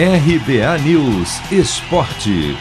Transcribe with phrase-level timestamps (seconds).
[0.00, 2.56] RBA News Esporte.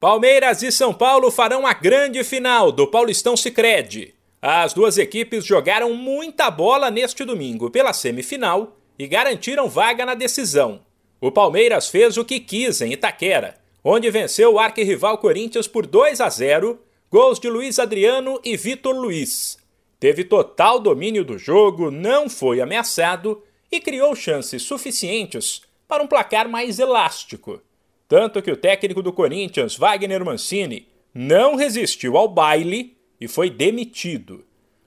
[0.00, 4.16] Palmeiras e São Paulo farão a grande final do Paulistão Sicredi.
[4.42, 10.80] As duas equipes jogaram muita bola neste domingo pela semifinal e garantiram vaga na decisão.
[11.20, 13.54] O Palmeiras fez o que quis em Itaquera,
[13.84, 18.96] onde venceu o arquirrival Corinthians por 2 a 0, gols de Luiz Adriano e Vitor
[18.96, 19.56] Luiz.
[20.00, 23.40] Teve total domínio do jogo, não foi ameaçado
[23.70, 27.62] e criou chances suficientes para um placar mais elástico.
[28.06, 34.44] Tanto que o técnico do Corinthians, Wagner Mancini, não resistiu ao baile e foi demitido.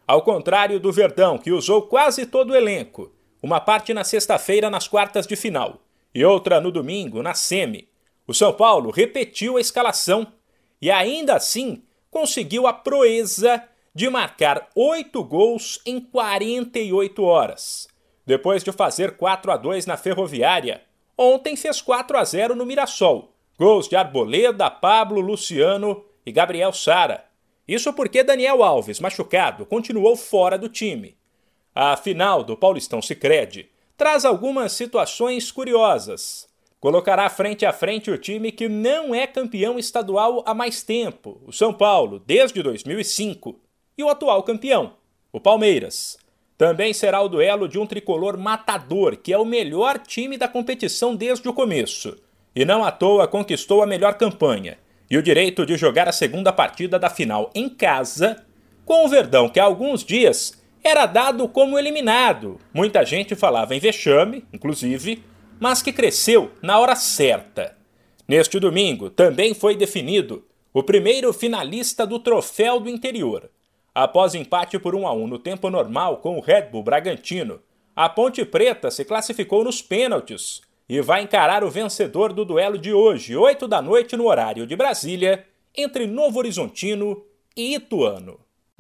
[0.08, 4.88] Ao contrário do Verdão, que usou quase todo o elenco, uma parte na sexta-feira nas
[4.88, 5.82] quartas de final
[6.14, 7.88] e outra no domingo na semi,
[8.28, 10.28] o São Paulo repetiu a escalação
[10.82, 13.64] e ainda assim conseguiu a proeza
[13.94, 17.88] de marcar oito gols em 48 horas.
[18.26, 20.82] Depois de fazer 4 a 2 na Ferroviária,
[21.18, 23.34] ontem fez 4 a 0 no Mirassol.
[23.58, 27.26] Gols de Arboleda, Pablo, Luciano e Gabriel Sara.
[27.68, 31.16] Isso porque Daniel Alves, machucado, continuou fora do time.
[31.74, 36.50] A final do Paulistão Sicredi traz algumas situações curiosas.
[36.80, 41.54] Colocará frente a frente o time que não é campeão estadual há mais tempo, o
[41.54, 43.60] São Paulo, desde 2005,
[43.96, 44.94] e o atual campeão,
[45.32, 46.18] o Palmeiras.
[46.62, 51.16] Também será o duelo de um tricolor matador, que é o melhor time da competição
[51.16, 52.16] desde o começo.
[52.56, 54.78] E não à toa conquistou a melhor campanha
[55.10, 58.46] e o direito de jogar a segunda partida da final em casa,
[58.86, 62.60] com o Verdão que há alguns dias era dado como eliminado.
[62.72, 65.24] Muita gente falava em vexame, inclusive,
[65.60, 67.76] mas que cresceu na hora certa.
[68.28, 73.50] Neste domingo também foi definido o primeiro finalista do Troféu do Interior.
[73.94, 77.62] Após empate por 1 a 1 no tempo normal com o Red Bull Bragantino,
[77.94, 82.94] a Ponte Preta se classificou nos pênaltis e vai encarar o vencedor do duelo de
[82.94, 87.24] hoje, 8 da noite no horário de Brasília, entre Novo Horizontino
[87.56, 88.40] e Ituano.